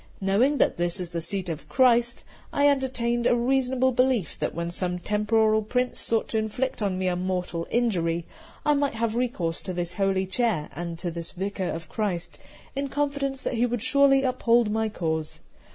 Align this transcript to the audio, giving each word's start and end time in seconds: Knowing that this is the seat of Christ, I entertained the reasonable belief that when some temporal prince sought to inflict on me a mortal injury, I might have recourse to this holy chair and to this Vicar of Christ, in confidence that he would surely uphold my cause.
Knowing 0.19 0.57
that 0.57 0.77
this 0.77 0.99
is 0.99 1.11
the 1.11 1.21
seat 1.21 1.47
of 1.47 1.69
Christ, 1.69 2.23
I 2.51 2.67
entertained 2.67 3.25
the 3.25 3.35
reasonable 3.35 3.91
belief 3.91 4.35
that 4.39 4.55
when 4.55 4.71
some 4.71 4.97
temporal 4.97 5.61
prince 5.61 5.99
sought 5.99 6.27
to 6.29 6.39
inflict 6.39 6.81
on 6.81 6.97
me 6.97 7.05
a 7.07 7.15
mortal 7.15 7.67
injury, 7.69 8.25
I 8.65 8.73
might 8.73 8.95
have 8.95 9.15
recourse 9.15 9.61
to 9.61 9.73
this 9.73 9.93
holy 9.93 10.25
chair 10.25 10.69
and 10.75 10.97
to 10.97 11.11
this 11.11 11.33
Vicar 11.33 11.69
of 11.69 11.87
Christ, 11.87 12.39
in 12.75 12.87
confidence 12.87 13.43
that 13.43 13.53
he 13.53 13.67
would 13.67 13.83
surely 13.83 14.23
uphold 14.23 14.71
my 14.71 14.89
cause. 14.89 15.39